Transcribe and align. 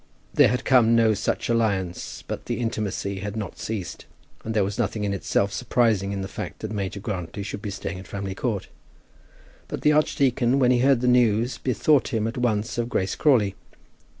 There 0.33 0.47
had 0.47 0.65
come 0.65 0.95
no 0.95 1.13
such 1.13 1.47
alliance; 1.47 2.23
but 2.27 2.45
the 2.47 2.59
intimacy 2.59 3.19
had 3.19 3.37
not 3.37 3.59
ceased, 3.59 4.07
and 4.43 4.55
there 4.55 4.63
was 4.63 4.79
nothing 4.79 5.03
in 5.03 5.13
itself 5.13 5.53
surprising 5.53 6.11
in 6.11 6.21
the 6.21 6.27
fact 6.27 6.61
that 6.61 6.71
Major 6.71 6.99
Grantly 6.99 7.43
should 7.43 7.61
be 7.61 7.69
staying 7.69 7.99
at 7.99 8.07
Framley 8.07 8.33
Court. 8.33 8.67
But 9.67 9.81
the 9.81 9.91
archdeacon, 9.93 10.57
when 10.57 10.71
he 10.71 10.79
heard 10.79 11.01
the 11.01 11.07
news, 11.07 11.59
bethought 11.59 12.07
him 12.07 12.25
at 12.25 12.35
once 12.39 12.79
of 12.79 12.89
Grace 12.89 13.13
Crawley. 13.13 13.53